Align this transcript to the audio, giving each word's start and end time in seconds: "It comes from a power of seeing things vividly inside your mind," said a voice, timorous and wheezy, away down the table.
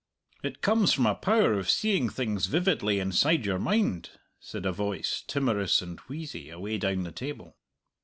"It 0.41 0.63
comes 0.63 0.91
from 0.93 1.05
a 1.05 1.13
power 1.13 1.53
of 1.53 1.69
seeing 1.69 2.09
things 2.09 2.47
vividly 2.47 2.99
inside 2.99 3.45
your 3.45 3.59
mind," 3.59 4.09
said 4.39 4.65
a 4.65 4.71
voice, 4.71 5.23
timorous 5.27 5.79
and 5.79 5.99
wheezy, 6.07 6.49
away 6.49 6.79
down 6.79 7.03
the 7.03 7.11
table. 7.11 7.55